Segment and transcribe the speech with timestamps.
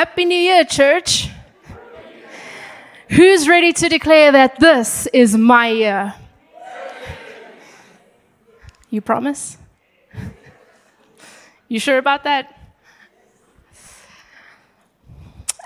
[0.00, 1.28] Happy New Year, church.
[3.10, 6.14] Who's ready to declare that this is my year?
[8.88, 9.58] You promise?
[11.68, 12.72] You sure about that?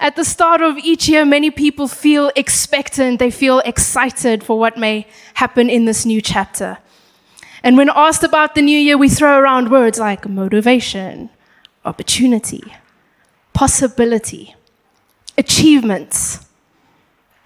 [0.00, 4.76] At the start of each year, many people feel expectant, they feel excited for what
[4.76, 6.78] may happen in this new chapter.
[7.62, 11.30] And when asked about the new year, we throw around words like motivation,
[11.84, 12.74] opportunity,
[13.54, 14.54] possibility,
[15.38, 16.46] achievements,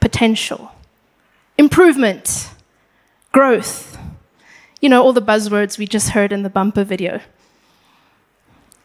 [0.00, 0.72] potential,
[1.56, 2.50] improvement,
[3.30, 3.96] growth.
[4.80, 7.20] You know, all the buzzwords we just heard in the bumper video.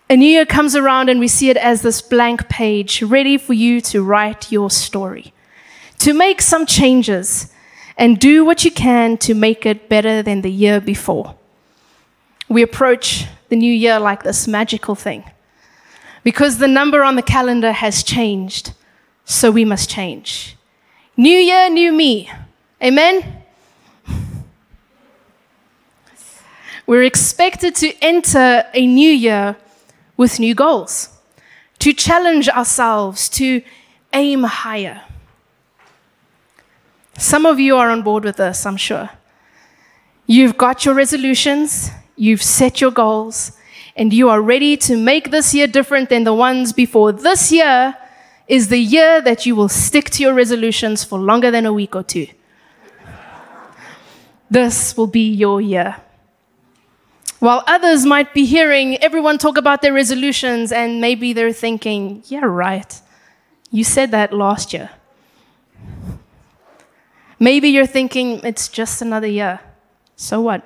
[0.10, 3.54] A new year comes around and we see it as this blank page ready for
[3.54, 5.34] you to write your story,
[6.00, 7.52] to make some changes
[7.98, 11.36] and do what you can to make it better than the year before.
[12.50, 15.24] We approach the new year like this magical thing
[16.24, 18.74] because the number on the calendar has changed,
[19.26, 20.58] so we must change.
[21.16, 22.32] New year, new me.
[22.82, 23.44] Amen?
[26.86, 29.56] We're expected to enter a new year
[30.18, 31.10] with new goals,
[31.80, 33.62] to challenge ourselves, to
[34.12, 35.02] aim higher.
[37.18, 39.10] Some of you are on board with this, I'm sure.
[40.26, 43.54] You've got your resolutions, you've set your goals,
[43.96, 47.12] and you are ready to make this year different than the ones before.
[47.12, 47.96] This year
[48.48, 51.96] is the year that you will stick to your resolutions for longer than a week
[51.96, 52.28] or two.
[54.50, 55.96] This will be your year.
[57.40, 62.46] While others might be hearing everyone talk about their resolutions, and maybe they're thinking, yeah,
[62.46, 63.02] right,
[63.70, 64.92] you said that last year.
[67.40, 69.60] Maybe you're thinking, it's just another year.
[70.16, 70.66] So what?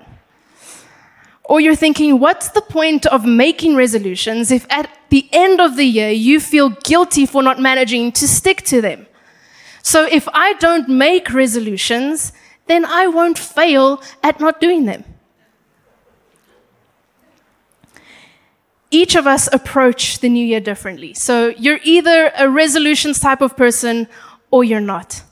[1.47, 5.85] Or you're thinking, what's the point of making resolutions if at the end of the
[5.85, 9.07] year you feel guilty for not managing to stick to them?
[9.81, 12.33] So if I don't make resolutions,
[12.65, 15.05] then I won't fail at not doing them.
[18.91, 21.13] Each of us approach the new year differently.
[21.13, 24.09] So you're either a resolutions type of person
[24.51, 25.23] or you're not.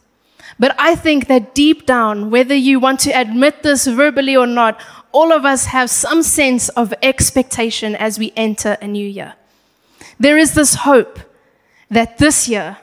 [0.57, 4.79] But I think that deep down, whether you want to admit this verbally or not,
[5.15, 9.35] all of us have some sense of expectation as we enter a new year.
[10.19, 11.19] There is this hope
[11.89, 12.77] that this year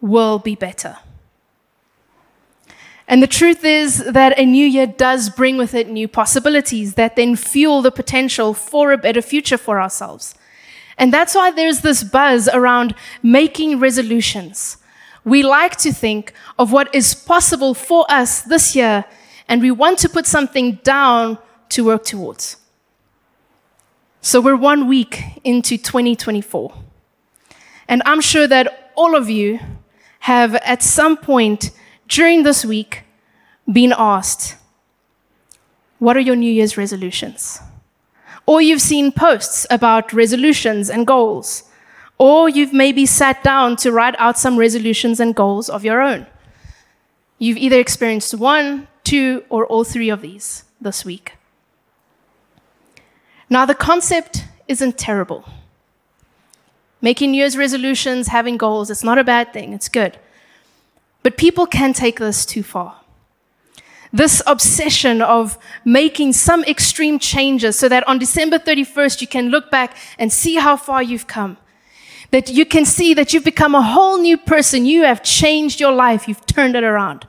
[0.00, 0.98] will be better.
[3.08, 7.16] And the truth is that a new year does bring with it new possibilities that
[7.16, 10.36] then fuel the potential for a better future for ourselves.
[10.96, 12.94] And that's why there's this buzz around
[13.24, 14.76] making resolutions.
[15.24, 19.04] We like to think of what is possible for us this year,
[19.48, 21.38] and we want to put something down
[21.72, 22.58] to work towards.
[24.20, 26.72] So we're one week into 2024.
[27.88, 29.58] And I'm sure that all of you
[30.20, 31.70] have at some point
[32.08, 33.02] during this week
[33.70, 34.56] been asked,
[35.98, 37.58] What are your New Year's resolutions?
[38.46, 41.64] Or you've seen posts about resolutions and goals.
[42.18, 46.26] Or you've maybe sat down to write out some resolutions and goals of your own.
[47.38, 51.32] You've either experienced one, two, or all three of these this week.
[53.52, 55.44] Now, the concept isn't terrible.
[57.02, 60.18] Making New Year's resolutions, having goals, it's not a bad thing, it's good.
[61.22, 63.02] But people can take this too far.
[64.10, 69.70] This obsession of making some extreme changes so that on December 31st you can look
[69.70, 71.58] back and see how far you've come.
[72.30, 74.86] That you can see that you've become a whole new person.
[74.86, 77.26] You have changed your life, you've turned it around,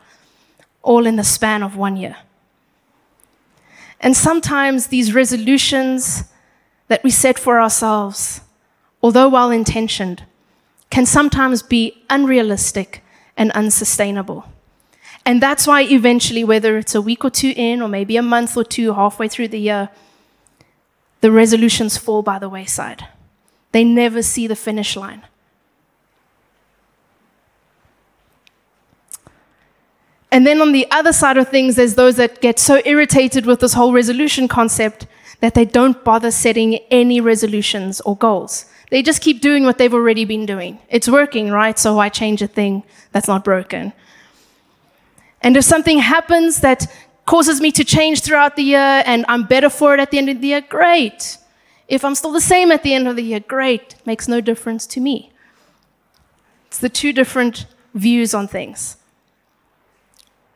[0.84, 2.16] all in the span of one year.
[4.03, 6.25] And sometimes these resolutions
[6.90, 8.41] that we set for ourselves,
[9.02, 10.24] although well intentioned,
[10.90, 13.02] can sometimes be unrealistic
[13.38, 14.46] and unsustainable.
[15.25, 18.58] And that's why eventually, whether it's a week or two in, or maybe a month
[18.58, 19.90] or two halfway through the year,
[21.22, 23.08] the resolutions fall by the wayside.
[23.72, 25.24] They never see the finish line.
[30.34, 33.59] And then on the other side of things, there's those that get so irritated with
[33.59, 35.06] this whole resolution concept
[35.41, 38.66] that they don't bother setting any resolutions or goals.
[38.90, 40.80] They just keep doing what they've already been doing.
[40.90, 41.78] It's working, right?
[41.78, 42.82] So why change a thing
[43.12, 43.94] that's not broken?
[45.41, 46.91] And if something happens that
[47.28, 50.30] causes me to change throughout the year and I'm better for it at the end
[50.30, 51.38] of the year, great.
[51.88, 53.96] If I'm still the same at the end of the year, great.
[54.03, 55.32] Makes no difference to me.
[56.66, 58.97] It's the two different views on things.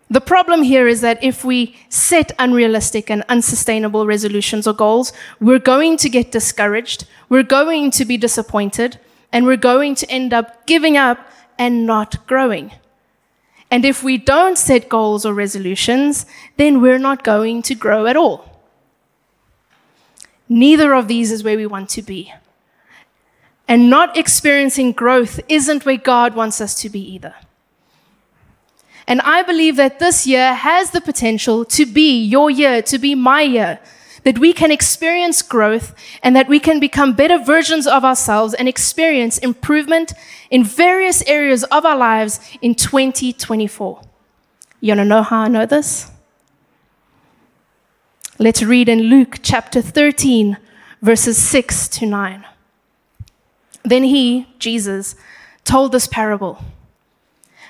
[0.10, 5.12] The problem here is that if we set unrealistic and unsustainable resolutions or goals,
[5.42, 9.00] we're going to get discouraged, we're going to be disappointed,
[9.34, 11.20] and we're going to end up giving up
[11.60, 12.72] and not growing.
[13.70, 16.26] And if we don't set goals or resolutions,
[16.56, 18.64] then we're not going to grow at all.
[20.48, 22.34] Neither of these is where we want to be.
[23.68, 27.36] And not experiencing growth isn't where God wants us to be either.
[29.08, 33.16] And I believe that this year has the potential to be your year, to be
[33.16, 33.80] my year,
[34.24, 38.68] that we can experience growth and that we can become better versions of ourselves and
[38.68, 40.14] experience improvement
[40.50, 44.02] in various areas of our lives in 2024.
[44.82, 46.12] You want to know how I know this?
[48.38, 50.58] Let's read in Luke chapter 13,
[51.02, 52.46] verses 6 to 9.
[53.84, 55.16] Then he, Jesus,
[55.64, 56.62] told this parable.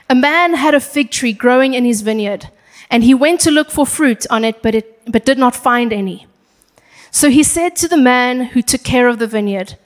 [0.09, 2.50] A man had a fig tree growing in his vineyard,
[2.89, 5.92] and he went to look for fruit on it, but, it, but did not find
[5.92, 6.25] any.
[7.12, 9.77] So he said to the man who took care of the vineyard,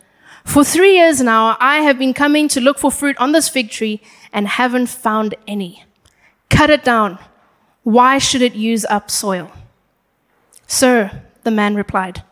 [0.46, 3.72] For three years now I have been coming to look for fruit on this fig
[3.72, 4.02] tree
[4.32, 5.86] and haven't found any.
[6.50, 7.18] Cut it down.
[7.84, 9.52] Why should it use up soil?
[10.68, 12.24] Sir, the man replied,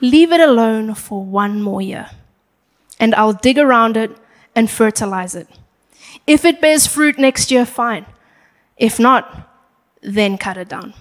[0.00, 2.10] Leave it alone for one more year,
[3.00, 4.16] and I'll dig around it
[4.54, 5.48] and fertilize it.
[6.26, 8.06] If it bears fruit next year, fine.
[8.76, 9.48] If not,
[10.02, 10.94] then cut it down.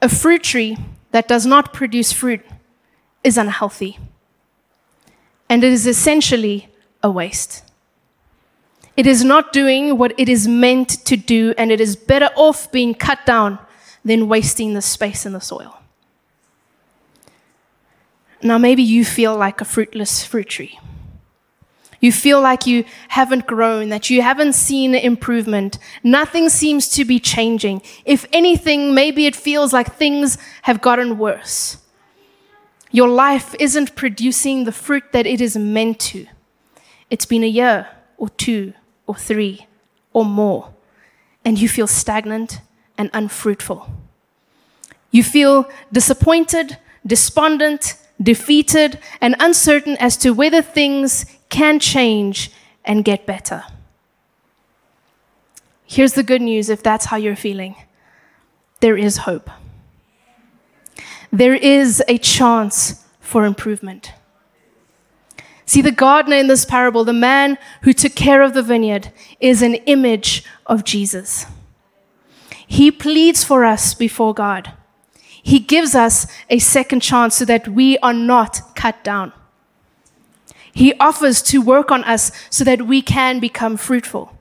[0.00, 0.78] A fruit tree
[1.10, 2.40] that does not produce fruit
[3.22, 3.98] is unhealthy,
[5.48, 6.68] and it is essentially
[7.02, 7.62] a waste.
[8.96, 12.70] It is not doing what it is meant to do, and it is better off
[12.72, 13.58] being cut down
[14.04, 15.78] than wasting the space in the soil.
[18.42, 20.78] Now, maybe you feel like a fruitless fruit tree.
[22.00, 25.78] You feel like you haven't grown, that you haven't seen improvement.
[26.02, 27.82] Nothing seems to be changing.
[28.06, 31.76] If anything, maybe it feels like things have gotten worse.
[32.90, 36.26] Your life isn't producing the fruit that it is meant to.
[37.10, 37.86] It's been a year
[38.16, 38.72] or two
[39.06, 39.66] or three
[40.12, 40.72] or more,
[41.44, 42.60] and you feel stagnant
[42.96, 43.90] and unfruitful.
[45.10, 52.50] You feel disappointed, despondent, defeated, and uncertain as to whether things can change
[52.84, 53.64] and get better.
[55.84, 57.76] Here's the good news if that's how you're feeling
[58.80, 59.50] there is hope.
[61.30, 64.12] There is a chance for improvement.
[65.66, 69.62] See, the gardener in this parable, the man who took care of the vineyard, is
[69.62, 71.46] an image of Jesus.
[72.66, 74.72] He pleads for us before God.
[75.42, 79.32] He gives us a second chance so that we are not cut down.
[80.72, 84.36] He offers to work on us so that we can become fruitful.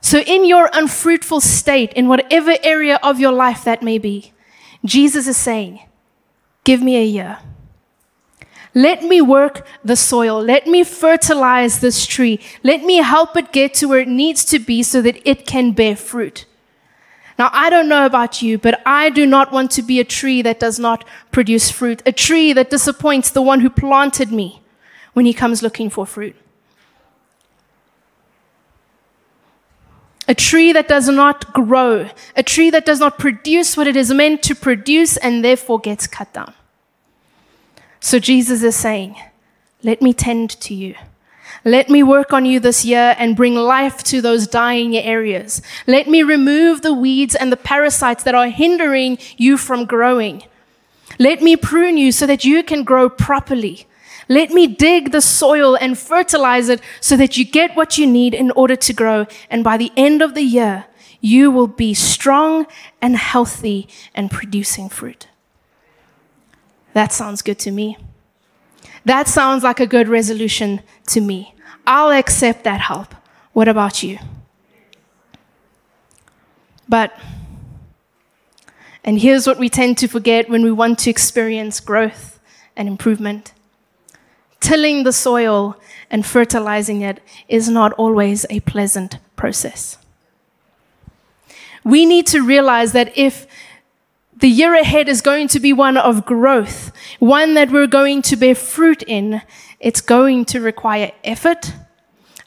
[0.00, 4.32] So, in your unfruitful state, in whatever area of your life that may be,
[4.84, 5.80] Jesus is saying,
[6.64, 7.38] Give me a year.
[8.74, 10.40] Let me work the soil.
[10.40, 12.38] Let me fertilize this tree.
[12.62, 15.72] Let me help it get to where it needs to be so that it can
[15.72, 16.44] bear fruit.
[17.38, 20.42] Now, I don't know about you, but I do not want to be a tree
[20.42, 24.60] that does not produce fruit, a tree that disappoints the one who planted me
[25.18, 26.36] when he comes looking for fruit.
[30.28, 34.12] A tree that does not grow, a tree that does not produce what it is
[34.12, 36.54] meant to produce and therefore gets cut down.
[37.98, 39.16] So Jesus is saying,
[39.82, 40.94] Let me tend to you.
[41.64, 45.60] Let me work on you this year and bring life to those dying areas.
[45.88, 50.44] Let me remove the weeds and the parasites that are hindering you from growing.
[51.18, 53.88] Let me prune you so that you can grow properly.
[54.28, 58.34] Let me dig the soil and fertilize it so that you get what you need
[58.34, 59.26] in order to grow.
[59.48, 60.84] And by the end of the year,
[61.20, 62.66] you will be strong
[63.00, 65.28] and healthy and producing fruit.
[66.92, 67.96] That sounds good to me.
[69.04, 71.54] That sounds like a good resolution to me.
[71.86, 73.14] I'll accept that help.
[73.54, 74.18] What about you?
[76.86, 77.18] But,
[79.02, 82.38] and here's what we tend to forget when we want to experience growth
[82.76, 83.52] and improvement
[84.60, 85.76] tilling the soil
[86.10, 89.98] and fertilizing it is not always a pleasant process.
[91.84, 93.46] We need to realize that if
[94.36, 98.36] the year ahead is going to be one of growth, one that we're going to
[98.36, 99.42] bear fruit in,
[99.80, 101.72] it's going to require effort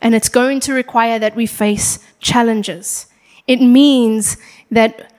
[0.02, 3.08] and it's going to require that we face challenges.
[3.48, 4.38] It means
[4.70, 5.12] that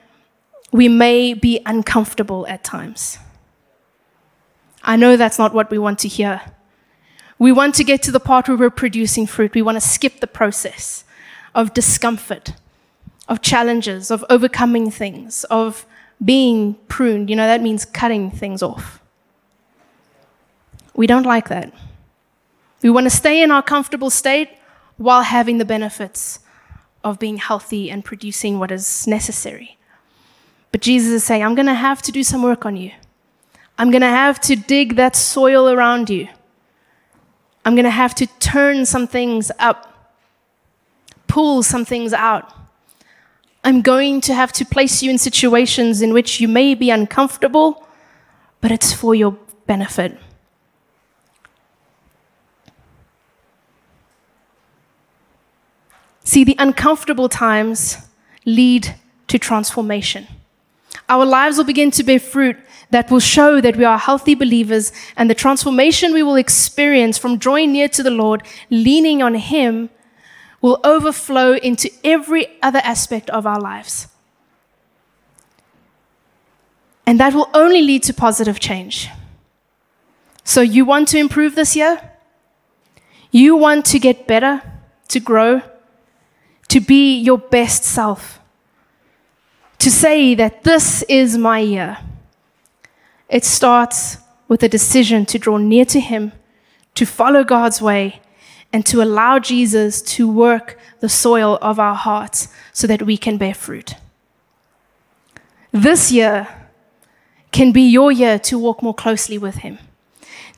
[0.71, 3.17] we may be uncomfortable at times.
[4.83, 6.41] I know that's not what we want to hear.
[7.43, 9.53] We want to get to the part where we're producing fruit.
[9.53, 11.03] We want to skip the process
[11.53, 12.53] of discomfort,
[13.27, 15.85] of challenges, of overcoming things, of
[16.23, 17.29] being pruned.
[17.29, 19.01] You know, that means cutting things off.
[20.95, 21.73] We don't like that.
[22.81, 24.47] We want to stay in our comfortable state
[24.95, 26.39] while having the benefits
[27.03, 29.77] of being healthy and producing what is necessary.
[30.71, 32.91] But Jesus is saying, I'm going to have to do some work on you.
[33.77, 36.29] I'm going to have to dig that soil around you.
[37.65, 40.11] I'm going to have to turn some things up,
[41.27, 42.51] pull some things out.
[43.63, 47.87] I'm going to have to place you in situations in which you may be uncomfortable,
[48.59, 50.17] but it's for your benefit.
[56.25, 57.97] See, the uncomfortable times
[58.45, 58.95] lead
[59.27, 60.27] to transformation.
[61.13, 62.57] Our lives will begin to bear fruit
[62.89, 67.37] that will show that we are healthy believers, and the transformation we will experience from
[67.37, 68.41] drawing near to the Lord,
[68.71, 69.91] leaning on Him,
[70.59, 74.07] will overflow into every other aspect of our lives.
[77.05, 79.07] And that will only lead to positive change.
[80.43, 82.11] So, you want to improve this year?
[83.29, 84.63] You want to get better,
[85.09, 85.61] to grow,
[86.69, 88.39] to be your best self,
[89.83, 91.97] to say that this is my year.
[93.27, 96.31] It starts with a decision to draw near to Him,
[96.95, 98.21] to follow God's way,
[98.71, 103.37] and to allow Jesus to work the soil of our hearts so that we can
[103.37, 103.95] bear fruit.
[105.73, 106.47] This year
[107.51, 109.79] can be your year to walk more closely with Him,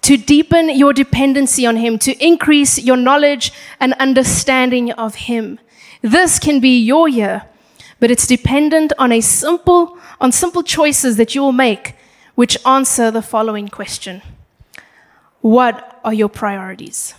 [0.04, 5.58] to deepen your dependency on Him, to increase your knowledge and understanding of Him.
[6.04, 7.48] This can be your year,
[8.00, 11.96] but it's dependent on a simple on simple choices that you will make
[12.36, 14.22] which answer the following question.
[15.42, 17.14] What are your priorities?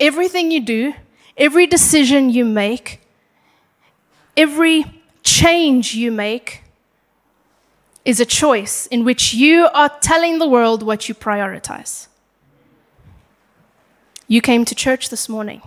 [0.00, 0.94] Everything you do,
[1.36, 3.00] every decision you make,
[4.36, 4.84] every
[5.22, 6.62] change you make
[8.04, 12.08] is a choice in which you are telling the world what you prioritize.
[14.26, 15.62] You came to church this morning,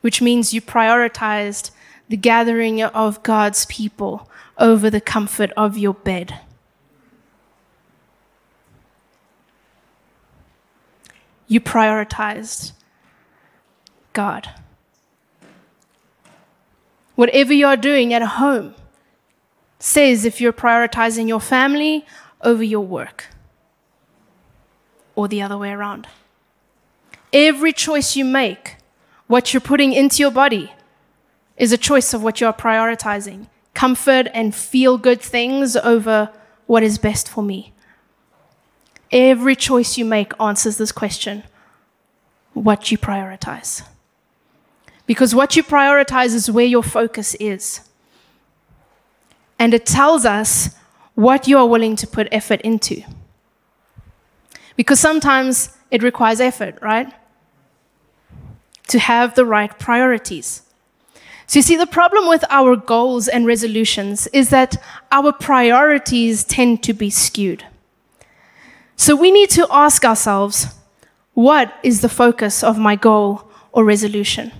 [0.00, 1.70] which means you prioritized
[2.08, 6.40] the gathering of God's people over the comfort of your bed.
[11.46, 12.72] You prioritized
[14.12, 14.50] God.
[17.14, 18.74] Whatever you are doing at home
[19.78, 22.04] says if you're prioritizing your family
[22.42, 23.26] over your work
[25.14, 26.06] or the other way around.
[27.32, 28.76] Every choice you make,
[29.26, 30.72] what you're putting into your body,
[31.58, 36.30] is a choice of what you're prioritizing comfort and feel good things over
[36.66, 37.72] what is best for me.
[39.12, 41.44] Every choice you make answers this question
[42.54, 43.82] what you prioritize.
[45.06, 47.88] Because what you prioritize is where your focus is.
[49.60, 50.74] And it tells us
[51.14, 53.02] what you are willing to put effort into.
[54.74, 57.12] Because sometimes it requires effort, right?
[58.88, 60.62] To have the right priorities.
[61.48, 64.76] So, you see, the problem with our goals and resolutions is that
[65.10, 67.64] our priorities tend to be skewed.
[68.96, 70.66] So, we need to ask ourselves
[71.32, 74.52] what is the focus of my goal or resolution?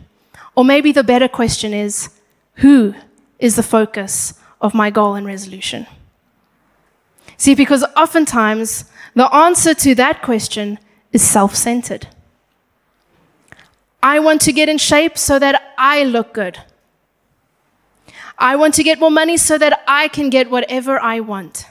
[0.56, 2.08] Or maybe the better question is
[2.54, 2.94] who
[3.38, 5.86] is the focus of my goal and resolution?
[7.36, 10.78] See, because oftentimes the answer to that question
[11.12, 12.08] is self centered.
[14.02, 16.58] I want to get in shape so that I look good.
[18.38, 21.66] I want to get more money so that I can get whatever I want.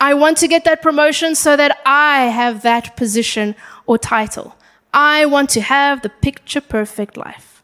[0.00, 3.54] I want to get that promotion so that I have that position
[3.86, 4.56] or title.
[4.92, 7.62] I want to have the picture perfect life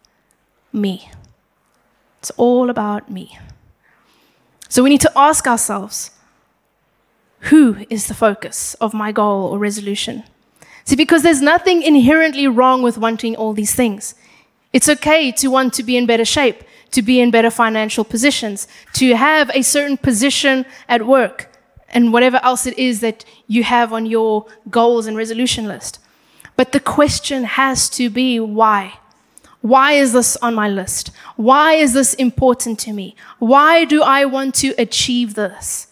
[0.72, 1.10] me.
[2.18, 3.38] It's all about me.
[4.68, 6.12] So we need to ask ourselves
[7.44, 10.24] who is the focus of my goal or resolution?
[10.84, 14.14] See, because there's nothing inherently wrong with wanting all these things.
[14.72, 16.62] It's okay to want to be in better shape,
[16.92, 21.52] to be in better financial positions, to have a certain position at work,
[21.88, 25.98] and whatever else it is that you have on your goals and resolution list.
[26.56, 28.98] But the question has to be why?
[29.60, 31.10] Why is this on my list?
[31.36, 33.14] Why is this important to me?
[33.38, 35.88] Why do I want to achieve this?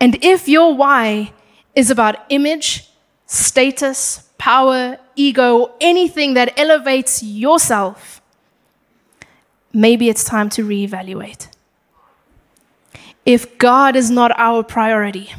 [0.00, 1.32] And if your why
[1.74, 2.88] is about image,
[3.26, 8.22] status, power, ego, anything that elevates yourself,
[9.72, 11.48] maybe it's time to reevaluate.
[13.26, 15.34] If God is not our priority,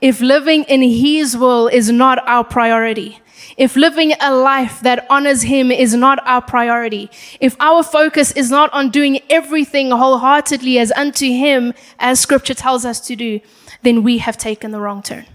[0.00, 3.20] if living in His will is not our priority,
[3.56, 7.10] if living a life that honors Him is not our priority,
[7.40, 12.84] if our focus is not on doing everything wholeheartedly as unto Him, as Scripture tells
[12.84, 13.40] us to do,
[13.82, 15.26] then we have taken the wrong turn.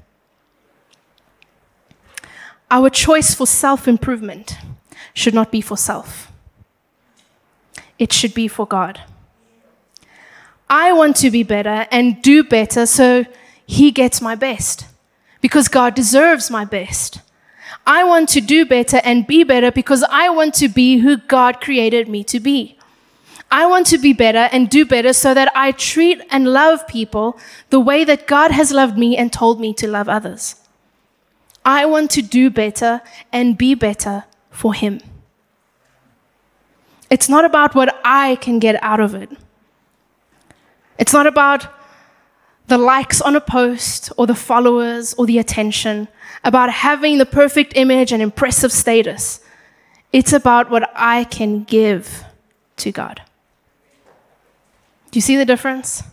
[2.72, 4.58] Our choice for self improvement
[5.14, 6.32] should not be for self,
[7.98, 9.02] it should be for God.
[10.70, 13.26] I want to be better and do better so
[13.66, 14.86] He gets my best
[15.42, 17.22] because God deserves my best.
[17.88, 21.60] I want to do better and be better because I want to be who God
[21.60, 22.78] created me to be.
[23.52, 27.40] I want to be better and do better so that I treat and love people
[27.72, 30.56] the way that God has loved me and told me to love others.
[31.66, 33.02] I want to do better
[33.32, 35.02] and be better for Him.
[37.10, 39.30] It's not about what I can get out of it.
[40.98, 41.68] It's not about
[42.68, 46.08] the likes on a post or the followers or the attention,
[46.44, 49.42] about having the perfect image and impressive status.
[50.14, 52.24] It's about what I can give
[52.78, 53.22] to God.
[55.12, 56.04] Do you see the difference?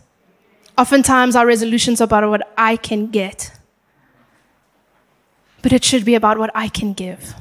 [0.77, 3.51] Oftentimes, our resolutions are about what I can get,
[5.67, 7.33] but it should be about what I can give.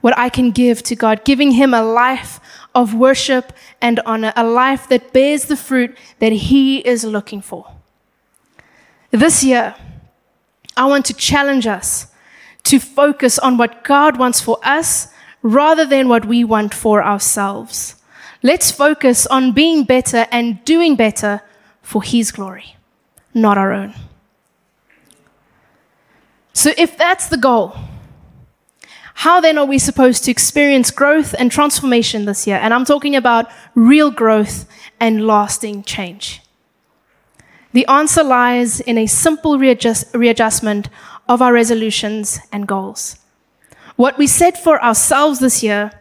[0.00, 2.40] What I can give to God, giving Him a life
[2.74, 7.70] of worship and honor, a life that bears the fruit that He is looking for.
[9.12, 9.76] This year,
[10.76, 12.08] I want to challenge us
[12.64, 15.06] to focus on what God wants for us
[15.40, 17.94] rather than what we want for ourselves.
[18.42, 21.42] Let's focus on being better and doing better
[21.80, 22.74] for His glory,
[23.32, 23.94] not our own.
[26.52, 27.76] So, if that's the goal,
[29.14, 32.56] how then are we supposed to experience growth and transformation this year?
[32.56, 34.66] And I'm talking about real growth
[34.98, 36.40] and lasting change.
[37.72, 40.88] The answer lies in a simple readjust, readjustment
[41.28, 43.16] of our resolutions and goals.
[43.96, 45.92] What we set for ourselves this year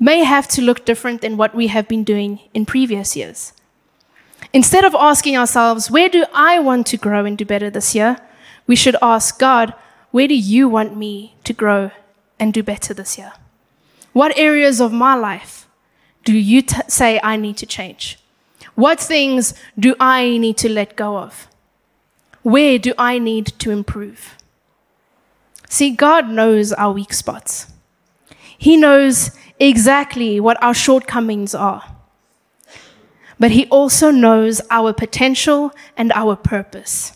[0.00, 3.52] may have to look different than what we have been doing in previous years.
[4.52, 8.16] Instead of asking ourselves, where do I want to grow and do better this year?
[8.66, 9.74] We should ask God,
[10.14, 11.90] where do you want me to grow
[12.38, 13.32] and do better this year?
[14.12, 15.66] What areas of my life
[16.24, 18.20] do you t- say I need to change?
[18.76, 21.48] What things do I need to let go of?
[22.42, 24.36] Where do I need to improve?
[25.68, 27.72] See, God knows our weak spots.
[28.56, 31.82] He knows exactly what our shortcomings are.
[33.40, 37.14] But He also knows our potential and our purpose.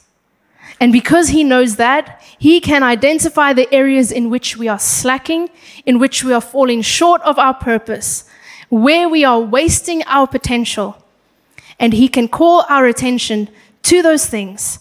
[0.81, 5.51] And because He knows that, He can identify the areas in which we are slacking,
[5.85, 8.25] in which we are falling short of our purpose,
[8.69, 11.03] where we are wasting our potential
[11.79, 13.49] and He can call our attention
[13.85, 14.81] to those things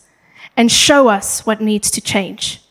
[0.55, 2.61] and show us what needs to change.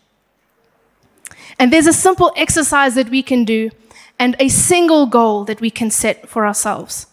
[1.58, 3.70] And there's a simple exercise that we can do
[4.18, 7.06] and a single goal that we can set for ourselves.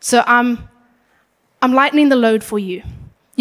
[0.00, 0.68] So I'm,
[1.60, 2.82] I'm lightening the load for you.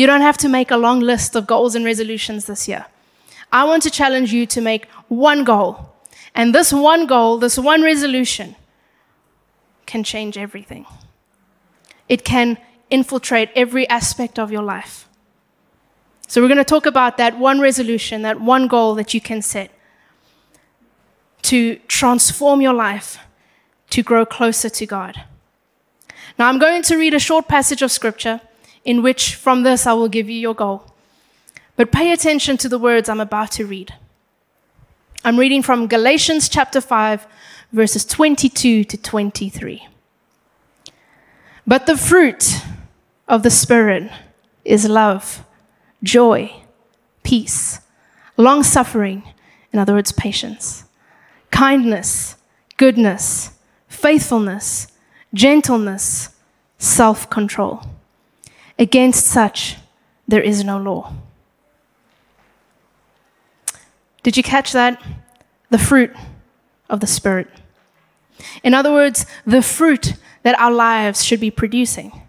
[0.01, 2.87] You don't have to make a long list of goals and resolutions this year.
[3.51, 5.93] I want to challenge you to make one goal.
[6.33, 8.55] And this one goal, this one resolution,
[9.85, 10.87] can change everything.
[12.09, 12.57] It can
[12.89, 15.07] infiltrate every aspect of your life.
[16.27, 19.43] So, we're going to talk about that one resolution, that one goal that you can
[19.43, 19.69] set
[21.43, 23.19] to transform your life,
[23.91, 25.25] to grow closer to God.
[26.39, 28.41] Now, I'm going to read a short passage of scripture
[28.83, 30.91] in which, from this, I will give you your goal.
[31.75, 33.93] But pay attention to the words I'm about to read.
[35.23, 37.27] I'm reading from Galatians chapter 5,
[37.71, 39.87] verses 22 to 23.
[41.65, 42.61] But the fruit
[43.27, 44.11] of the Spirit
[44.65, 45.45] is love,
[46.03, 46.51] joy,
[47.23, 47.79] peace,
[48.35, 49.23] long suffering,
[49.71, 50.85] in other words, patience,
[51.51, 52.35] kindness,
[52.77, 53.51] goodness,
[53.87, 54.87] faithfulness,
[55.33, 56.29] gentleness,
[56.77, 57.83] self control.
[58.81, 59.77] Against such,
[60.27, 61.13] there is no law.
[64.23, 64.99] Did you catch that?
[65.69, 66.11] The fruit
[66.89, 67.47] of the Spirit.
[68.63, 72.23] In other words, the fruit that our lives should be producing.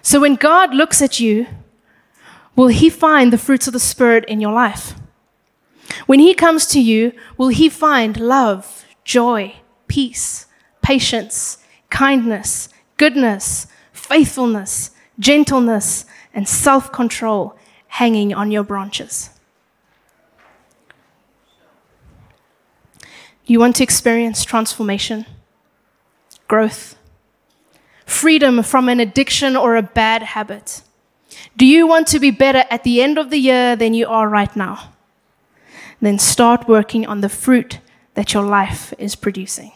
[0.00, 1.48] So when God looks at you,
[2.54, 4.94] will He find the fruits of the Spirit in your life?
[6.06, 9.56] When He comes to you, will He find love, joy,
[9.88, 10.46] peace,
[10.82, 11.58] patience,
[11.90, 17.56] kindness, goodness, faithfulness, gentleness, and self control
[17.88, 19.30] hanging on your branches?
[23.46, 25.26] You want to experience transformation,
[26.48, 26.96] growth,
[28.06, 30.82] freedom from an addiction or a bad habit?
[31.56, 34.28] Do you want to be better at the end of the year than you are
[34.28, 34.92] right now?
[36.00, 37.80] Then start working on the fruit
[38.14, 39.72] that your life is producing.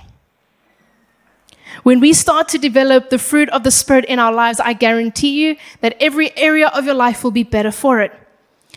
[1.82, 5.44] When we start to develop the fruit of the Spirit in our lives, I guarantee
[5.44, 8.12] you that every area of your life will be better for it.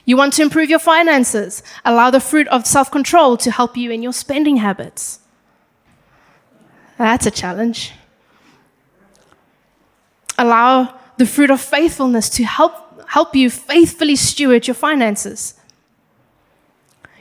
[0.05, 1.63] You want to improve your finances.
[1.85, 5.19] Allow the fruit of self control to help you in your spending habits.
[6.97, 7.93] That's a challenge.
[10.37, 15.55] Allow the fruit of faithfulness to help, help you faithfully steward your finances.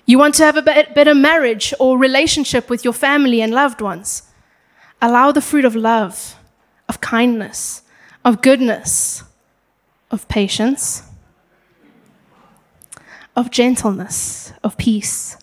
[0.07, 4.30] You want to have a better marriage or relationship with your family and loved ones.
[5.03, 6.37] Allow the fruit of love,
[6.89, 7.83] of kindness,
[8.25, 9.25] of goodness,
[10.11, 11.03] of patience,
[13.37, 15.37] of gentleness, of peace,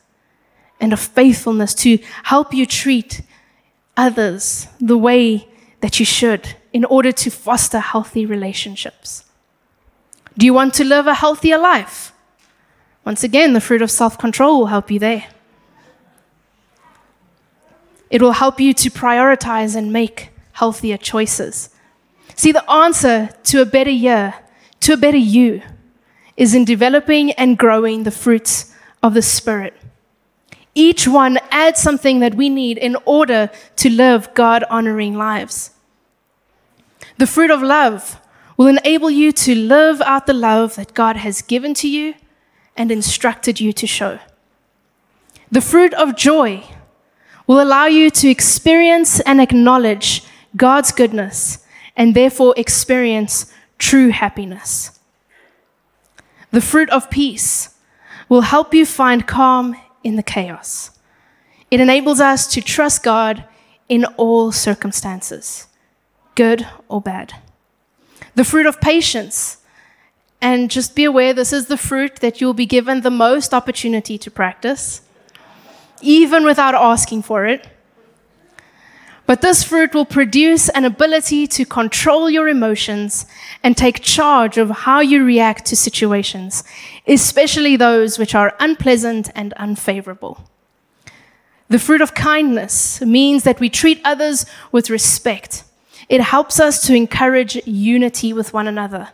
[0.79, 3.21] and of faithfulness to help you treat
[3.95, 5.47] others the way
[5.81, 9.23] that you should in order to foster healthy relationships.
[10.37, 12.13] Do you want to live a healthier life?
[13.03, 15.25] Once again, the fruit of self control will help you there.
[18.09, 21.69] It will help you to prioritize and make healthier choices.
[22.35, 24.35] See, the answer to a better year,
[24.81, 25.61] to a better you,
[26.35, 29.75] is in developing and growing the fruits of the Spirit.
[30.75, 35.71] Each one adds something that we need in order to live God honoring lives.
[37.17, 38.21] The fruit of love
[38.57, 42.13] will enable you to live out the love that God has given to you
[42.75, 44.19] and instructed you to show.
[45.51, 46.63] The fruit of joy
[47.47, 50.23] will allow you to experience and acknowledge
[50.55, 54.99] God's goodness and therefore experience true happiness.
[56.51, 57.75] The fruit of peace
[58.29, 60.91] will help you find calm in the chaos.
[61.71, 63.45] It enables us to trust God
[63.89, 65.67] in all circumstances,
[66.35, 67.33] good or bad.
[68.35, 69.57] The fruit of patience,
[70.41, 74.17] and just be aware this is the fruit that you'll be given the most opportunity
[74.17, 75.01] to practice,
[76.01, 77.67] even without asking for it.
[79.25, 83.25] But this fruit will produce an ability to control your emotions
[83.61, 86.63] and take charge of how you react to situations,
[87.05, 90.49] especially those which are unpleasant and unfavorable.
[91.67, 95.65] The fruit of kindness means that we treat others with respect.
[96.07, 99.09] It helps us to encourage unity with one another.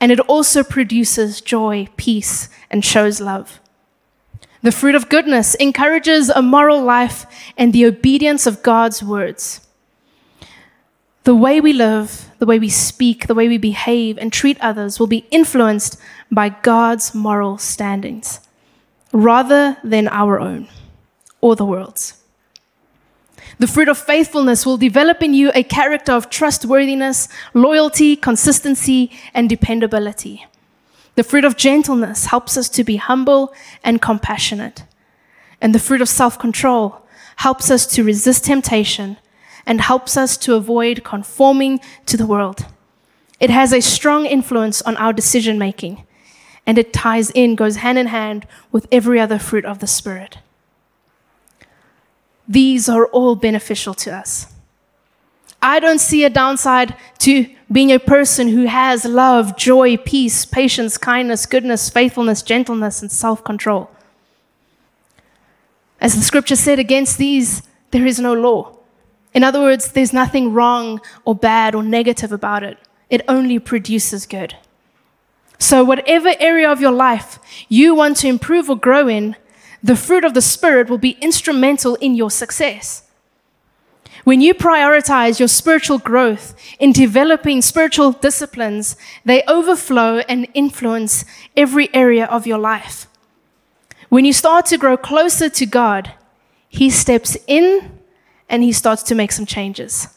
[0.00, 3.60] And it also produces joy, peace, and shows love.
[4.62, 9.60] The fruit of goodness encourages a moral life and the obedience of God's words.
[11.24, 15.00] The way we live, the way we speak, the way we behave and treat others
[15.00, 15.98] will be influenced
[16.30, 18.40] by God's moral standings
[19.12, 20.68] rather than our own
[21.40, 22.22] or the world's.
[23.58, 29.48] The fruit of faithfulness will develop in you a character of trustworthiness, loyalty, consistency, and
[29.48, 30.46] dependability.
[31.16, 33.52] The fruit of gentleness helps us to be humble
[33.82, 34.84] and compassionate.
[35.60, 37.02] And the fruit of self control
[37.36, 39.16] helps us to resist temptation
[39.64, 42.66] and helps us to avoid conforming to the world.
[43.40, 46.06] It has a strong influence on our decision making,
[46.66, 50.38] and it ties in, goes hand in hand with every other fruit of the Spirit.
[52.48, 54.54] These are all beneficial to us.
[55.60, 60.96] I don't see a downside to being a person who has love, joy, peace, patience,
[60.96, 63.90] kindness, goodness, faithfulness, gentleness, and self control.
[66.00, 68.76] As the scripture said, against these there is no law.
[69.34, 72.78] In other words, there's nothing wrong or bad or negative about it,
[73.10, 74.56] it only produces good.
[75.58, 79.36] So, whatever area of your life you want to improve or grow in,
[79.82, 83.05] the fruit of the Spirit will be instrumental in your success.
[84.26, 91.24] When you prioritize your spiritual growth in developing spiritual disciplines, they overflow and influence
[91.56, 93.06] every area of your life.
[94.08, 96.12] When you start to grow closer to God,
[96.68, 98.00] He steps in
[98.48, 100.08] and He starts to make some changes.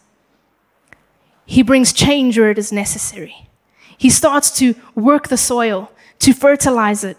[1.46, 3.48] He brings change where it is necessary.
[3.96, 7.18] He starts to work the soil, to fertilize it,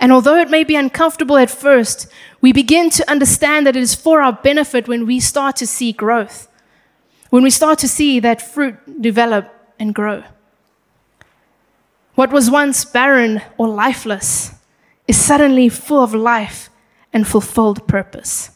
[0.00, 2.06] and although it may be uncomfortable at first,
[2.40, 5.92] we begin to understand that it is for our benefit when we start to see
[5.92, 6.48] growth,
[7.30, 10.22] when we start to see that fruit develop and grow.
[12.14, 14.54] What was once barren or lifeless
[15.06, 16.70] is suddenly full of life
[17.12, 18.50] and fulfilled purpose.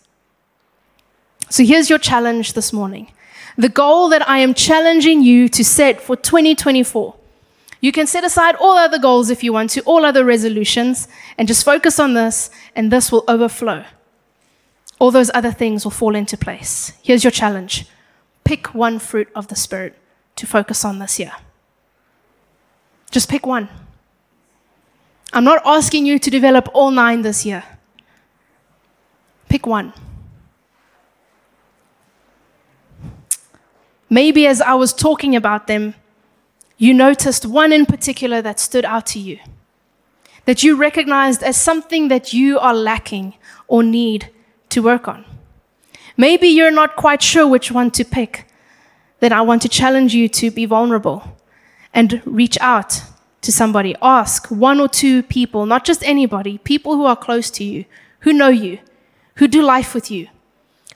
[1.49, 3.13] So here's your challenge this morning.
[3.57, 7.15] The goal that I am challenging you to set for 2024
[7.83, 11.49] you can set aside all other goals if you want to, all other resolutions, and
[11.49, 13.85] just focus on this, and this will overflow.
[15.01, 16.93] All those other things will fall into place.
[17.03, 17.87] Here's your challenge
[18.45, 19.99] pick one fruit of the Spirit
[20.37, 21.33] to focus on this year.
[23.11, 23.69] Just pick one.
[25.33, 27.65] I'm not asking you to develop all nine this year.
[29.49, 29.93] Pick one.
[34.09, 35.95] Maybe as I was talking about them,
[36.83, 39.39] you noticed one in particular that stood out to you.
[40.45, 43.35] that you recognized as something that you are lacking
[43.69, 44.31] or need
[44.71, 45.25] to work on.
[46.17, 48.47] Maybe you're not quite sure which one to pick.
[49.21, 51.37] Then I want to challenge you to be vulnerable
[51.95, 53.03] and reach out
[53.43, 53.95] to somebody.
[54.03, 57.85] Ask one or two people, not just anybody, people who are close to you,
[58.21, 58.79] who know you,
[59.37, 60.29] who do life with you,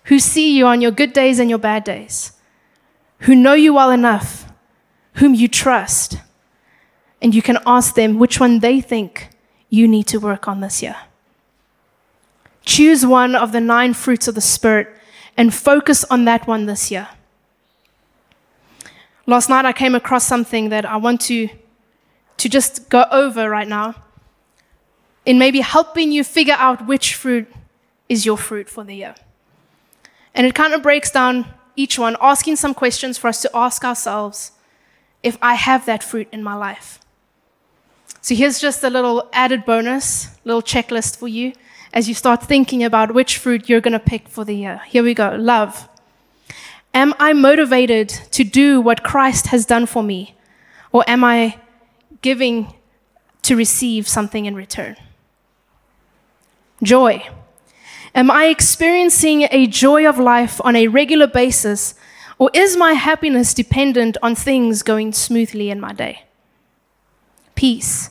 [0.05, 2.33] who see you on your good days and your bad days,
[3.21, 4.53] who know you well enough,
[5.17, 6.19] whom you trust.
[7.21, 9.31] And you can ask them which one they think
[9.69, 10.97] you need to work on this year.
[12.65, 14.89] Choose one of the nine fruits of the Spirit
[15.37, 17.09] and focus on that one this year.
[19.27, 21.49] Last night I came across something that I want to,
[22.37, 23.95] to just go over right now
[25.25, 27.53] in maybe helping you figure out which fruit
[28.09, 29.15] is your fruit for the year.
[30.35, 33.85] And it kind of breaks down each one, asking some questions for us to ask
[33.85, 34.53] ourselves
[35.23, 37.01] if I have that fruit in my life.
[38.21, 41.53] So here's just a little added bonus, little checklist for you
[41.93, 44.83] as you start thinking about which fruit you're going to pick for the year.
[44.87, 45.89] Here we go love.
[46.93, 50.35] Am I motivated to do what Christ has done for me?
[50.93, 51.59] Or am I
[52.23, 52.75] giving
[53.43, 54.97] to receive something in return?
[56.83, 57.29] Joy.
[58.15, 61.95] Am I experiencing a joy of life on a regular basis?
[62.39, 66.25] Or is my happiness dependent on things going smoothly in my day?
[67.55, 68.11] Peace.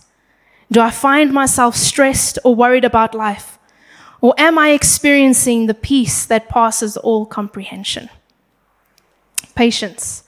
[0.72, 3.60] Do I find myself stressed or worried about life?
[4.22, 8.10] Or am I experiencing the peace that passes all comprehension?
[9.54, 10.24] Patience.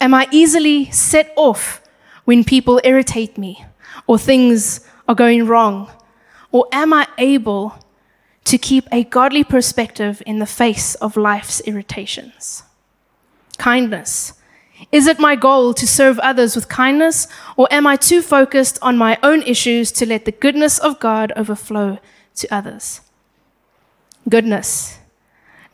[0.00, 1.80] Am I easily set off
[2.26, 3.64] when people irritate me
[4.06, 5.90] or things are going wrong?
[6.52, 7.78] Or am I able
[8.44, 12.63] to keep a godly perspective in the face of life's irritations?
[13.58, 14.34] Kindness.
[14.92, 18.98] Is it my goal to serve others with kindness, or am I too focused on
[18.98, 21.98] my own issues to let the goodness of God overflow
[22.36, 23.00] to others?
[24.28, 24.98] goodness?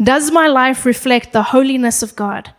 [0.03, 2.53] Does my life reflect the holiness of God?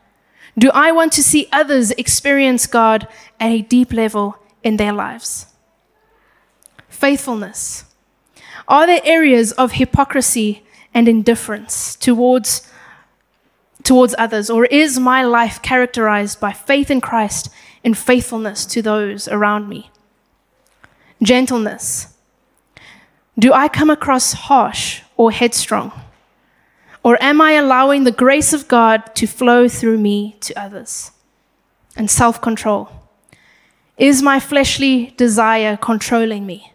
[0.57, 3.07] Do I want to see others experience God
[3.39, 5.47] at a deep level in their lives?
[6.87, 7.85] Faithfulness.
[8.67, 12.67] Are there areas of hypocrisy and indifference towards,
[13.83, 17.49] towards others, or is my life characterized by faith in Christ
[17.83, 19.89] and faithfulness to those around me?
[21.21, 22.15] Gentleness.
[23.37, 25.91] Do I come across harsh or headstrong?
[27.03, 31.11] Or am I allowing the grace of God to flow through me to others?
[31.95, 32.89] And self control.
[33.97, 36.73] Is my fleshly desire controlling me?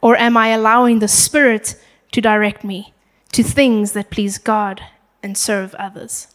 [0.00, 2.92] Or am I allowing the Spirit to direct me
[3.32, 4.82] to things that please God
[5.22, 6.31] and serve others?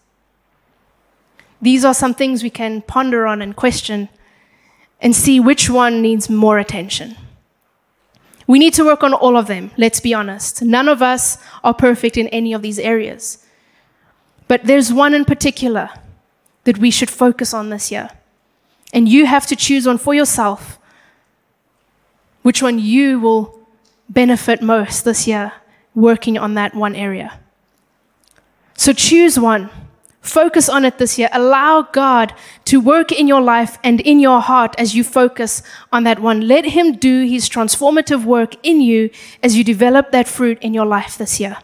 [1.62, 4.10] These are some things we can ponder on and question
[5.02, 7.16] and see which one needs more attention.
[8.48, 10.62] We need to work on all of them, let's be honest.
[10.62, 13.46] None of us are perfect in any of these areas.
[14.48, 15.90] But there's one in particular
[16.64, 18.10] that we should focus on this year.
[18.94, 20.80] And you have to choose one for yourself,
[22.42, 23.60] which one you will
[24.10, 25.52] benefit most this year
[25.94, 27.40] working on that one area.
[28.76, 29.70] So choose one.
[30.28, 31.30] Focus on it this year.
[31.32, 32.34] Allow God
[32.66, 36.42] to work in your life and in your heart as you focus on that one.
[36.42, 39.10] Let Him do His transformative work in you
[39.42, 41.58] as you develop that fruit in your life this year.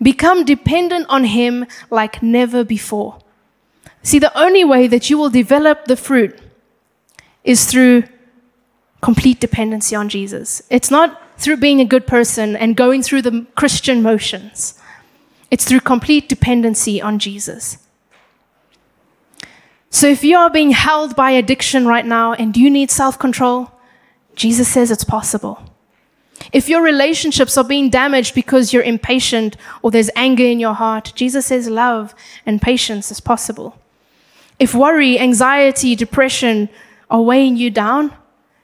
[0.00, 3.18] Become dependent on Him like never before.
[4.04, 6.38] See, the only way that you will develop the fruit
[7.42, 8.04] is through
[9.00, 10.62] complete dependency on Jesus.
[10.70, 14.78] It's not through being a good person and going through the Christian motions.
[15.52, 17.76] It's through complete dependency on Jesus.
[19.90, 23.70] So if you are being held by addiction right now and you need self control,
[24.34, 25.62] Jesus says it's possible.
[26.54, 31.12] If your relationships are being damaged because you're impatient or there's anger in your heart,
[31.14, 32.14] Jesus says love
[32.46, 33.78] and patience is possible.
[34.58, 36.70] If worry, anxiety, depression
[37.10, 38.16] are weighing you down,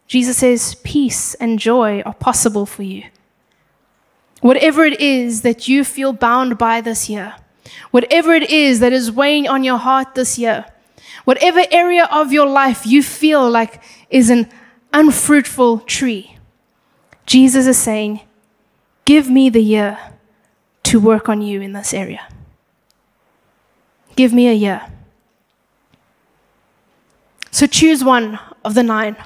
[0.06, 3.04] Jesus says peace and joy are possible for you.
[4.40, 7.34] Whatever it is that you feel bound by this year,
[7.90, 10.64] whatever it is that is weighing on your heart this year,
[11.24, 14.48] whatever area of your life you feel like is an
[14.92, 16.38] unfruitful tree,
[17.26, 18.20] Jesus is saying,
[19.04, 19.98] Give me the year
[20.84, 22.28] to work on you in this area.
[24.16, 24.82] Give me a year.
[27.50, 29.16] So choose one of the nine.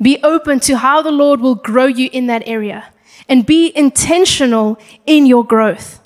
[0.00, 2.92] Be open to how the Lord will grow you in that area
[3.28, 6.00] and be intentional in your growth.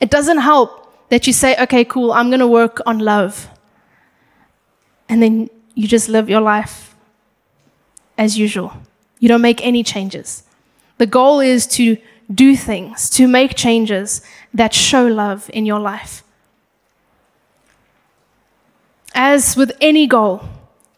[0.00, 3.48] It doesn't help that you say, okay, cool, I'm going to work on love.
[5.08, 6.94] And then you just live your life
[8.16, 8.72] as usual.
[9.18, 10.42] you don't make any changes.
[10.98, 11.96] The goal is to
[12.32, 14.20] do things, to make changes
[14.52, 16.22] that show love in your life.
[19.14, 20.42] As with any goal,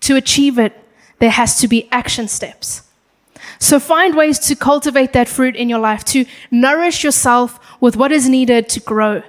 [0.01, 0.73] to achieve it,
[1.19, 2.83] there has to be action steps.
[3.59, 8.12] So find ways to cultivate that fruit in your life, to nourish yourself with what
[8.12, 9.23] is needed to grow.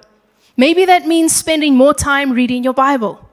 [0.55, 3.27] Maybe that means spending more time reading your Bible.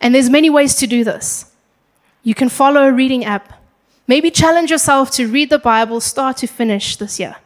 [0.00, 1.52] And there's many ways to do this.
[2.22, 3.52] You can follow a reading app.
[4.06, 7.36] Maybe challenge yourself to read the Bible start to finish this year.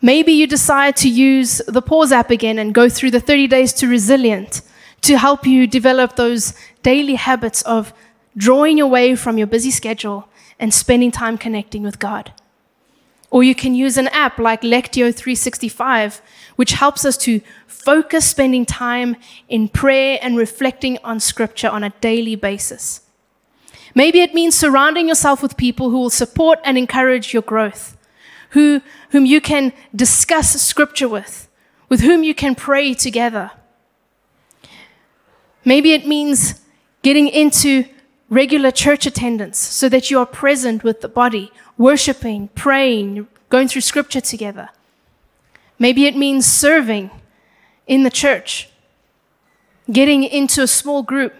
[0.00, 3.72] Maybe you decide to use the Pause app again and go through the 30 days
[3.74, 4.62] to resilient
[5.02, 7.92] to help you develop those daily habits of
[8.36, 12.32] drawing away from your busy schedule and spending time connecting with God.
[13.30, 16.22] Or you can use an app like Lectio 365,
[16.56, 19.16] which helps us to focus spending time
[19.48, 23.00] in prayer and reflecting on Scripture on a daily basis.
[23.94, 27.96] Maybe it means surrounding yourself with people who will support and encourage your growth,
[28.50, 31.48] who, whom you can discuss Scripture with,
[31.88, 33.50] with whom you can pray together.
[35.64, 36.60] Maybe it means
[37.02, 37.86] getting into
[38.28, 43.82] regular church attendance so that you are present with the body, worshiping, praying, going through
[43.82, 44.70] scripture together.
[45.78, 47.10] Maybe it means serving
[47.86, 48.68] in the church,
[49.90, 51.34] getting into a small group,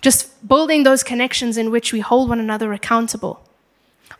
[0.00, 3.42] just building those connections in which we hold one another accountable.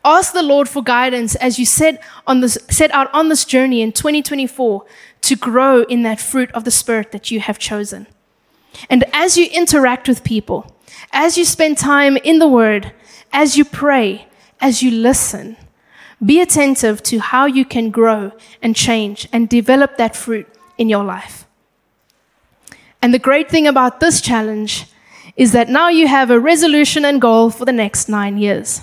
[0.05, 3.83] Ask the Lord for guidance as you set, on this, set out on this journey
[3.83, 4.85] in 2024
[5.23, 8.07] to grow in that fruit of the Spirit that you have chosen.
[8.91, 10.76] And as you interact with people,
[11.13, 12.93] as you spend time in the Word,
[13.33, 14.29] as you pray,
[14.61, 15.57] as you listen,
[16.25, 21.05] be attentive to how you can grow and change and develop that fruit in your
[21.05, 21.47] life.
[23.03, 24.87] And the great thing about this challenge
[25.37, 28.81] is that now you have a resolution and goal for the next nine years.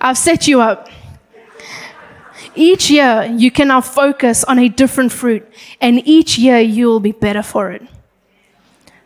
[0.00, 0.88] I've set you up.
[2.54, 5.46] Each year, you can now focus on a different fruit,
[5.80, 7.82] and each year, you will be better for it.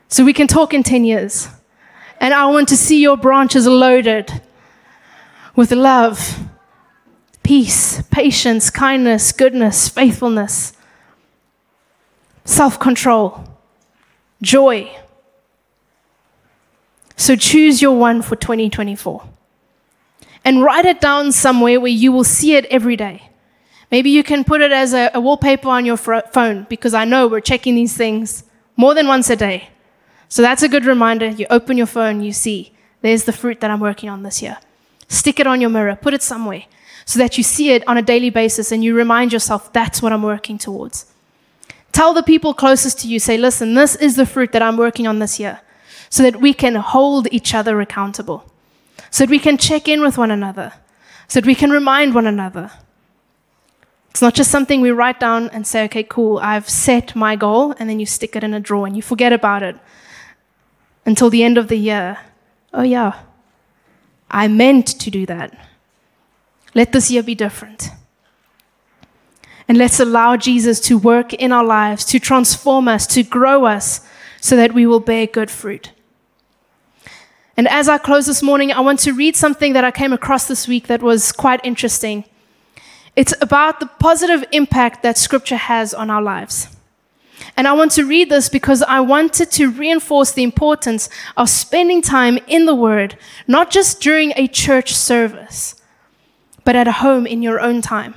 [0.09, 1.48] So we can talk in 10 years.
[2.20, 4.40] And I want to see your branches loaded
[5.57, 6.38] with love,
[7.42, 10.72] peace, patience, kindness, goodness, faithfulness,
[12.44, 13.44] self control,
[14.40, 14.90] joy.
[17.16, 19.22] So choose your one for 2024
[20.44, 23.23] and write it down somewhere where you will see it every day.
[23.94, 27.28] Maybe you can put it as a, a wallpaper on your phone because I know
[27.28, 28.42] we're checking these things
[28.76, 29.68] more than once a day.
[30.28, 31.28] So that's a good reminder.
[31.28, 34.59] You open your phone, you see, there's the fruit that I'm working on this year.
[35.07, 36.64] Stick it on your mirror, put it somewhere
[37.04, 40.12] so that you see it on a daily basis and you remind yourself that's what
[40.12, 41.07] I'm working towards.
[41.92, 45.07] Tell the people closest to you, say, listen, this is the fruit that I'm working
[45.07, 45.61] on this year,
[46.11, 48.44] so that we can hold each other accountable,
[49.12, 50.72] so that we can check in with one another,
[51.28, 52.72] so that we can remind one another.
[54.14, 57.74] It's not just something we write down and say, okay, cool, I've set my goal,
[57.81, 59.77] and then you stick it in a drawer and you forget about it
[61.05, 62.18] until the end of the year.
[62.72, 63.22] Oh, yeah,
[64.31, 65.59] I meant to do that.
[66.77, 67.90] Let this year be different.
[69.66, 74.00] And let's allow Jesus to work in our lives, to transform us, to grow us,
[74.40, 75.90] so that we will bear good fruit.
[77.57, 80.46] And as I close this morning, I want to read something that I came across
[80.46, 82.27] this week that was quite interesting.
[83.16, 86.68] It's about the positive impact that Scripture has on our lives.
[87.57, 92.03] And I want to read this because I wanted to reinforce the importance of spending
[92.03, 95.81] time in the Word, not just during a church service,
[96.64, 98.14] but at home in your own time.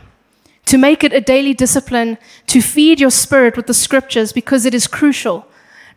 [0.66, 4.74] To make it a daily discipline to feed your spirit with the Scriptures because it
[4.74, 5.46] is crucial,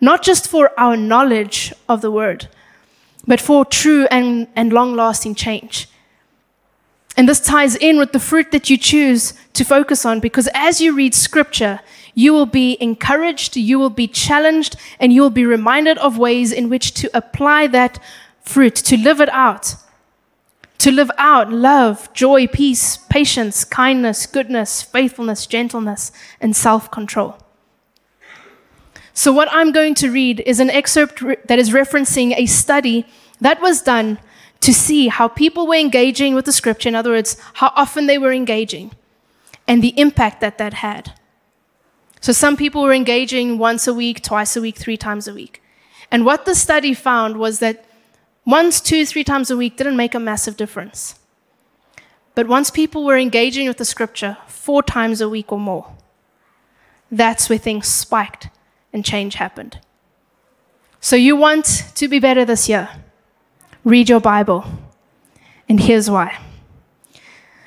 [0.00, 2.48] not just for our knowledge of the Word,
[3.26, 5.88] but for true and, and long lasting change.
[7.16, 10.80] And this ties in with the fruit that you choose to focus on because as
[10.80, 11.80] you read scripture,
[12.14, 16.52] you will be encouraged, you will be challenged, and you will be reminded of ways
[16.52, 17.98] in which to apply that
[18.42, 19.74] fruit, to live it out.
[20.78, 27.36] To live out love, joy, peace, patience, kindness, goodness, faithfulness, gentleness, and self control.
[29.12, 33.04] So, what I'm going to read is an excerpt that is referencing a study
[33.42, 34.18] that was done
[34.60, 38.18] to see how people were engaging with the scripture, in other words, how often they
[38.18, 38.92] were engaging,
[39.66, 41.14] and the impact that that had.
[42.20, 45.62] So some people were engaging once a week, twice a week, three times a week.
[46.10, 47.86] And what the study found was that
[48.44, 51.18] once, two, three times a week didn't make a massive difference.
[52.34, 55.94] But once people were engaging with the scripture four times a week or more,
[57.10, 58.48] that's where things spiked
[58.92, 59.78] and change happened.
[61.00, 62.88] So, you want to be better this year?
[63.84, 64.64] Read your Bible.
[65.68, 66.38] And here's why.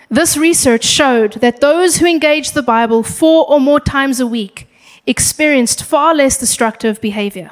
[0.09, 4.67] This research showed that those who engaged the Bible four or more times a week
[5.07, 7.51] experienced far less destructive behavior.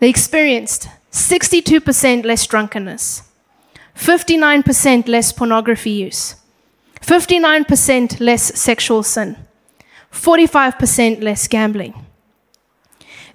[0.00, 3.22] They experienced 62% less drunkenness,
[3.96, 6.36] 59% less pornography use,
[7.00, 9.36] 59% less sexual sin,
[10.12, 11.94] 45% less gambling.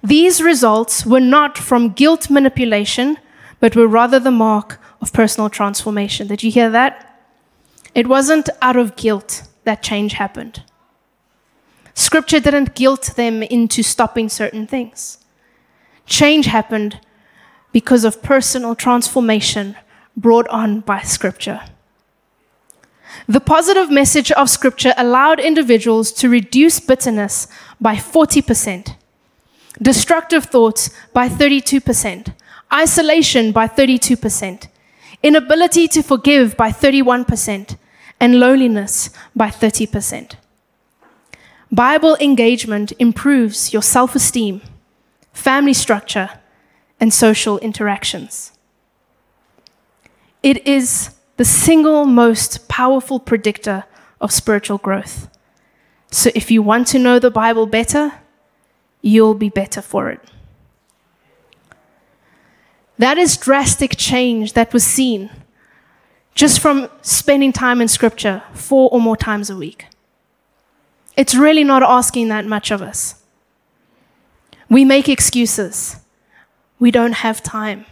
[0.02, 3.18] These results were not from guilt manipulation,
[3.60, 6.26] but were rather the mark of personal transformation.
[6.26, 7.20] Did you hear that?
[7.94, 10.62] It wasn't out of guilt that change happened.
[11.94, 15.18] Scripture didn't guilt them into stopping certain things.
[16.06, 17.00] Change happened
[17.72, 19.76] because of personal transformation
[20.16, 21.60] brought on by Scripture.
[23.28, 27.46] The positive message of Scripture allowed individuals to reduce bitterness
[27.80, 28.96] by 40%,
[29.80, 32.34] destructive thoughts by 32%,
[32.74, 34.68] isolation by 32%,
[35.22, 37.76] inability to forgive by 31%,
[38.20, 40.34] and loneliness by 30%.
[41.70, 44.62] Bible engagement improves your self esteem,
[45.32, 46.30] family structure,
[47.00, 48.52] and social interactions.
[50.42, 53.84] It is the single most powerful predictor
[54.20, 55.28] of spiritual growth.
[56.10, 58.12] So if you want to know the Bible better,
[59.02, 60.20] you'll be better for it.
[62.98, 65.30] That is drastic change that was seen
[66.34, 69.86] just from spending time in Scripture four or more times a week.
[71.16, 73.22] It's really not asking that much of us.
[74.68, 75.96] We make excuses.
[76.80, 77.86] We don't have time.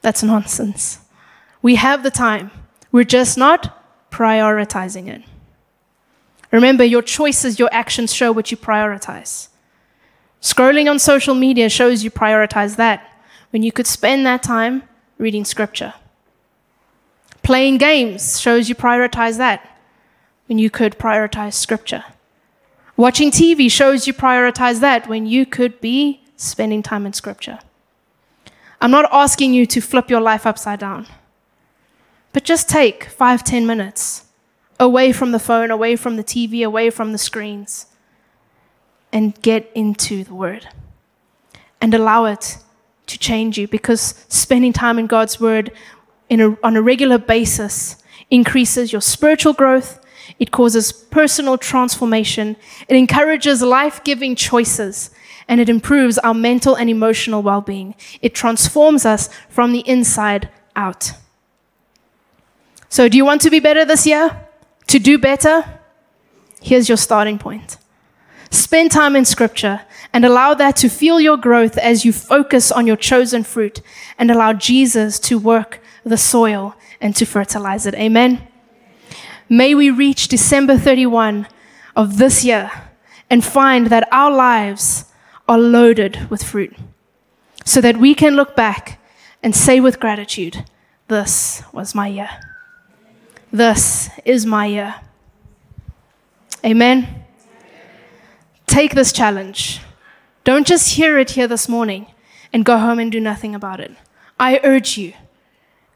[0.00, 1.00] That's nonsense.
[1.60, 2.52] We have the time.
[2.92, 3.76] We're just not
[4.10, 5.22] prioritizing it.
[6.52, 9.48] Remember, your choices, your actions show what you prioritize.
[10.40, 13.09] Scrolling on social media shows you prioritize that
[13.50, 14.82] when you could spend that time
[15.18, 15.94] reading scripture.
[17.42, 19.78] Playing games shows you prioritize that
[20.46, 22.04] when you could prioritize scripture.
[22.96, 27.58] Watching TV shows you prioritize that when you could be spending time in scripture.
[28.80, 31.06] I'm not asking you to flip your life upside down,
[32.32, 34.26] but just take five, ten minutes
[34.78, 37.86] away from the phone, away from the TV, away from the screens,
[39.12, 40.68] and get into the Word
[41.80, 42.58] and allow it
[43.10, 45.72] to change you because spending time in God's Word
[46.28, 47.96] in a, on a regular basis
[48.30, 50.04] increases your spiritual growth,
[50.38, 52.56] it causes personal transformation,
[52.88, 55.10] it encourages life giving choices,
[55.48, 57.94] and it improves our mental and emotional well being.
[58.22, 61.12] It transforms us from the inside out.
[62.88, 64.46] So, do you want to be better this year?
[64.88, 65.64] To do better?
[66.62, 67.76] Here's your starting point.
[68.50, 69.82] Spend time in Scripture
[70.12, 73.80] and allow that to fuel your growth as you focus on your chosen fruit
[74.18, 77.94] and allow Jesus to work the soil and to fertilize it.
[77.94, 78.46] Amen.
[79.48, 81.46] May we reach December 31
[81.94, 82.70] of this year
[83.28, 85.04] and find that our lives
[85.48, 86.76] are loaded with fruit
[87.64, 89.00] so that we can look back
[89.42, 90.64] and say with gratitude,
[91.08, 92.30] This was my year.
[93.52, 94.94] This is my year.
[96.64, 97.19] Amen.
[98.70, 99.80] Take this challenge.
[100.44, 102.06] Don't just hear it here this morning
[102.52, 103.90] and go home and do nothing about it.
[104.38, 105.12] I urge you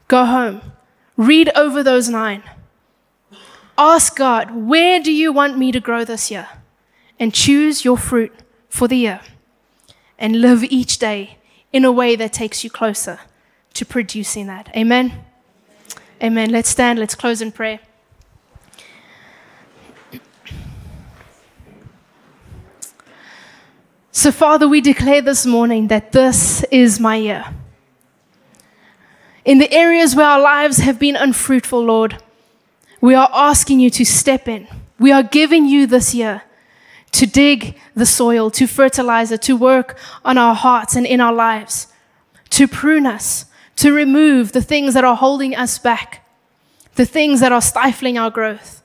[0.07, 0.61] Go home,
[1.17, 2.43] read over those nine.
[3.77, 6.47] Ask God, where do you want me to grow this year?
[7.19, 8.33] And choose your fruit
[8.69, 9.21] for the year.
[10.17, 11.37] And live each day
[11.73, 13.19] in a way that takes you closer
[13.73, 14.69] to producing that.
[14.75, 15.25] Amen.
[16.23, 16.51] Amen.
[16.51, 17.79] Let's stand, let's close in prayer.
[24.17, 27.43] So, Father, we declare this morning that this is my year
[29.43, 32.23] in the areas where our lives have been unfruitful, Lord,
[33.01, 34.69] we are asking you to step in.
[34.97, 36.43] We are giving you this year
[37.11, 41.33] to dig the soil, to fertilize it, to work on our hearts and in our
[41.33, 41.87] lives,
[42.51, 46.25] to prune us, to remove the things that are holding us back,
[46.95, 48.81] the things that are stifling our growth.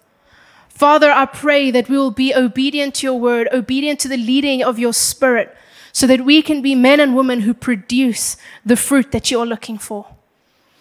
[0.80, 4.64] Father, I pray that we will be obedient to your word, obedient to the leading
[4.64, 5.54] of your spirit,
[5.92, 9.44] so that we can be men and women who produce the fruit that you are
[9.44, 10.06] looking for.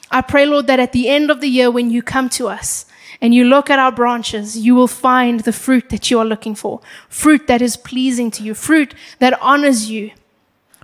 [0.10, 2.86] I pray, Lord, that at the end of the year, when you come to us
[3.20, 6.56] and you look at our branches, you will find the fruit that you are looking
[6.56, 6.80] for
[7.10, 10.12] fruit that is pleasing to you, fruit that honors you,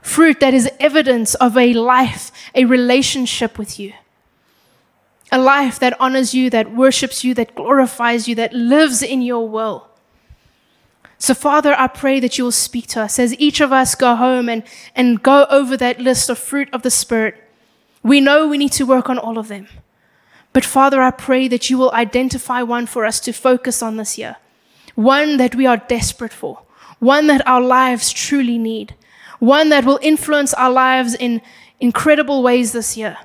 [0.02, 3.94] fruit that is evidence of a life, a relationship with you.
[5.32, 9.48] A life that honors you, that worships you, that glorifies you, that lives in your
[9.50, 9.90] will.
[11.18, 14.16] So, Father, I pray that you will speak to us as each of us go
[14.16, 14.64] home and,
[14.96, 17.36] and go over that list of fruit of the Spirit.
[18.04, 19.68] We know we need to work on all of them.
[20.54, 24.18] But, Father, I pray that you will identify one for us to focus on this
[24.18, 24.38] year,
[24.94, 26.62] one that we are desperate for,
[27.00, 28.96] one that our lives truly need,
[29.40, 31.42] one that will influence our lives in
[31.80, 33.18] incredible ways this year.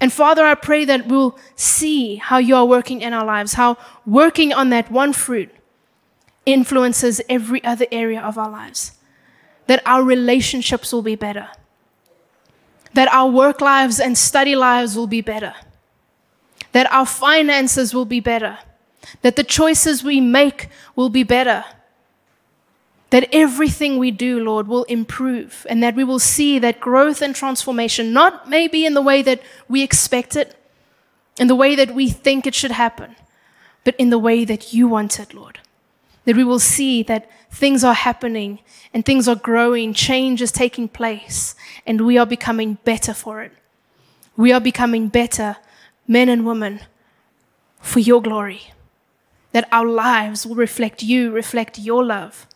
[0.00, 3.76] And Father, I pray that we'll see how you are working in our lives, how
[4.04, 5.50] working on that one fruit
[6.46, 8.92] influences every other area of our lives.
[9.66, 11.48] That our relationships will be better.
[12.92, 15.54] That our work lives and study lives will be better.
[16.72, 18.58] That our finances will be better.
[19.22, 21.64] That the choices we make will be better.
[23.10, 27.34] That everything we do, Lord, will improve and that we will see that growth and
[27.34, 30.56] transformation, not maybe in the way that we expect it,
[31.38, 33.16] in the way that we think it should happen,
[33.84, 35.60] but in the way that you want it, Lord
[36.24, 38.58] that we will see that things are happening
[38.92, 41.54] and things are growing, change is taking place,
[41.86, 43.52] and we are becoming better for it.
[44.36, 45.56] We are becoming better
[46.08, 46.80] men and women
[47.80, 48.72] for your glory.
[49.52, 52.46] That our lives will reflect you, reflect your love.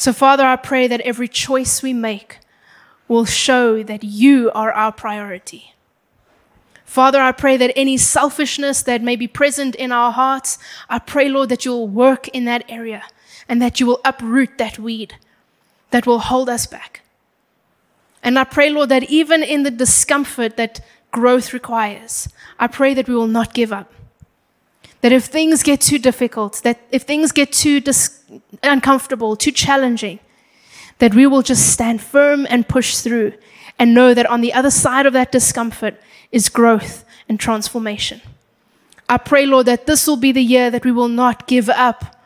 [0.00, 2.38] So, Father, I pray that every choice we make
[3.06, 5.74] will show that you are our priority.
[6.86, 10.56] Father, I pray that any selfishness that may be present in our hearts,
[10.88, 13.02] I pray, Lord, that you'll work in that area
[13.46, 15.16] and that you will uproot that weed
[15.90, 17.02] that will hold us back.
[18.22, 20.80] And I pray, Lord, that even in the discomfort that
[21.10, 22.26] growth requires,
[22.58, 23.92] I pray that we will not give up.
[25.00, 28.22] That if things get too difficult, that if things get too dis-
[28.62, 30.20] uncomfortable, too challenging,
[30.98, 33.32] that we will just stand firm and push through
[33.78, 35.94] and know that on the other side of that discomfort
[36.30, 38.20] is growth and transformation.
[39.08, 42.16] I pray, Lord, that this will be the year that we will not give up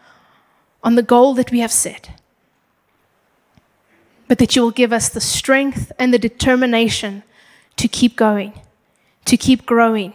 [0.83, 2.11] on the goal that we have set,
[4.29, 7.23] but that you will give us the strength and the determination
[7.77, 8.53] to keep going,
[9.25, 10.13] to keep growing,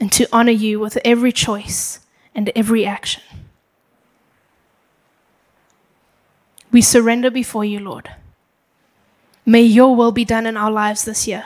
[0.00, 2.00] and to honor you with every choice
[2.34, 3.22] and every action.
[6.70, 8.10] We surrender before you, Lord.
[9.46, 11.44] May your will be done in our lives this year.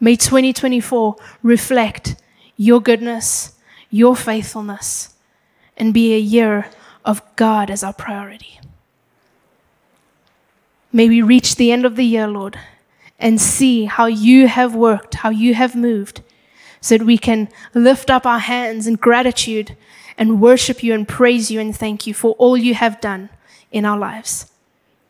[0.00, 2.16] May 2024 reflect
[2.56, 3.58] your goodness,
[3.90, 5.14] your faithfulness,
[5.76, 6.68] and be a year
[7.04, 8.60] of God as our priority.
[10.92, 12.58] May we reach the end of the year, Lord,
[13.18, 16.22] and see how you have worked, how you have moved,
[16.82, 19.74] so that we can lift up our hands in gratitude
[20.18, 23.30] and worship you and praise you and thank you for all you have done
[23.70, 24.50] in our lives.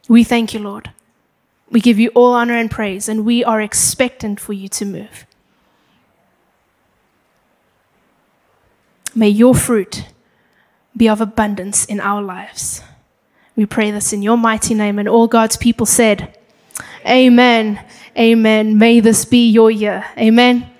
[0.08, 0.92] We thank you, Lord.
[1.70, 5.26] We give you all honor and praise, and we are expectant for you to move.
[9.14, 10.06] May your fruit
[10.94, 12.82] be of abundance in our lives.
[13.56, 16.38] We pray this in your mighty name, and all God's people said,
[17.06, 17.82] Amen.
[18.18, 18.76] Amen.
[18.76, 20.04] May this be your year.
[20.18, 20.71] Amen.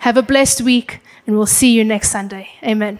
[0.00, 2.50] Have a blessed week, and we'll see you next Sunday.
[2.62, 2.98] Amen.